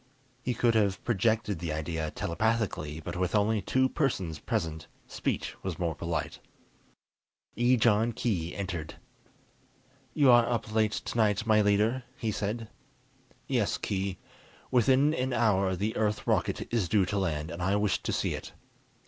[0.41, 5.77] He could have projected the idea telepathically; but with only two persons present, speech was
[5.77, 6.39] more polite.
[7.55, 8.95] Ejon Khee entered.
[10.15, 12.67] "You are up late tonight, my leader," he said.
[13.47, 14.17] "Yes, Khee.
[14.71, 18.33] Within an hour the Earth rocket is due to land, and I wish to see
[18.33, 18.53] it.